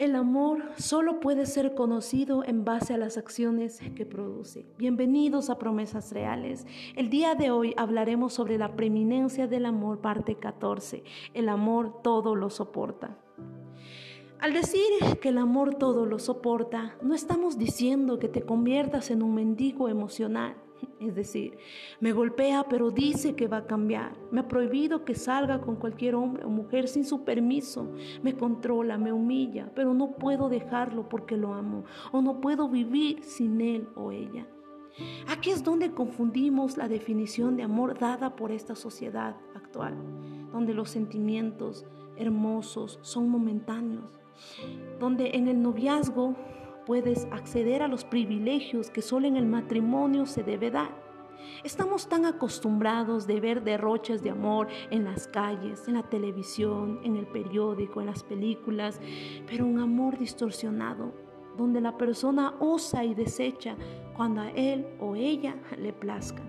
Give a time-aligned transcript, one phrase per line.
[0.00, 4.64] El amor solo puede ser conocido en base a las acciones que produce.
[4.78, 6.66] Bienvenidos a Promesas Reales.
[6.96, 11.04] El día de hoy hablaremos sobre la preeminencia del amor, parte 14.
[11.34, 13.18] El amor todo lo soporta.
[14.40, 14.88] Al decir
[15.20, 19.88] que el amor todo lo soporta, no estamos diciendo que te conviertas en un mendigo
[19.88, 20.56] emocional.
[20.98, 21.58] Es decir,
[22.00, 24.16] me golpea pero dice que va a cambiar.
[24.30, 27.92] Me ha prohibido que salga con cualquier hombre o mujer sin su permiso.
[28.22, 33.22] Me controla, me humilla, pero no puedo dejarlo porque lo amo o no puedo vivir
[33.22, 34.46] sin él o ella.
[35.28, 39.94] Aquí es donde confundimos la definición de amor dada por esta sociedad actual,
[40.50, 41.84] donde los sentimientos
[42.16, 44.19] hermosos son momentáneos,
[44.98, 46.34] donde en el noviazgo
[46.86, 50.90] puedes acceder a los privilegios que solo en el matrimonio se debe dar.
[51.64, 57.16] Estamos tan acostumbrados de ver derroches de amor en las calles, en la televisión, en
[57.16, 59.00] el periódico, en las películas,
[59.46, 61.12] pero un amor distorsionado,
[61.56, 63.76] donde la persona usa y desecha
[64.16, 66.42] cuando a él o ella le plazca.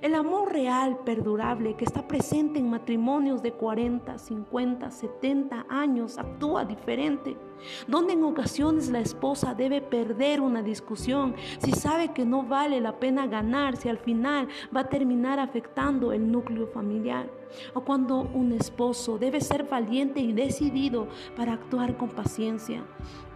[0.00, 6.64] El amor real, perdurable, que está presente en matrimonios de 40, 50, 70 años, actúa
[6.64, 7.36] diferente.
[7.86, 12.98] Donde en ocasiones la esposa debe perder una discusión si sabe que no vale la
[12.98, 17.30] pena ganar, si al final va a terminar afectando el núcleo familiar.
[17.72, 22.84] O cuando un esposo debe ser valiente y decidido para actuar con paciencia.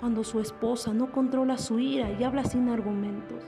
[0.01, 3.45] Cuando su esposa no controla su ira y habla sin argumentos.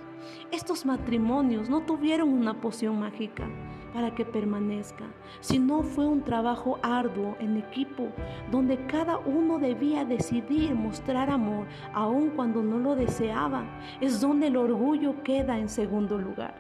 [0.51, 3.47] Estos matrimonios no tuvieron una mágica
[3.93, 5.05] para que permanezca,
[5.41, 8.09] sino fue un trabajo arduo en equipo
[8.51, 13.65] donde cada uno debía decidir mostrar amor aun cuando no lo deseaba.
[14.01, 16.55] Es donde el orgullo queda en segundo lugar.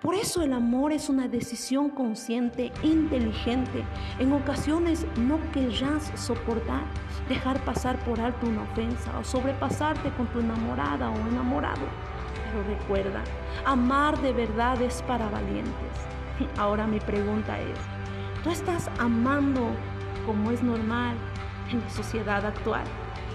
[0.00, 3.84] Por eso el amor es una decisión consciente, inteligente.
[4.20, 6.82] En ocasiones no querrás soportar,
[7.28, 11.82] dejar pasar por alto una ofensa o sobrepasarte con tu enamorada o enamorado.
[12.66, 13.22] Recuerda,
[13.64, 15.72] amar de verdad es para valientes.
[16.56, 17.78] Ahora mi pregunta es,
[18.42, 19.70] ¿tú estás amando
[20.24, 21.16] como es normal
[21.70, 22.84] en la sociedad actual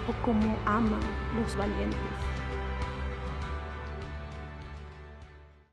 [0.08, 1.00] o como aman
[1.40, 2.00] los valientes?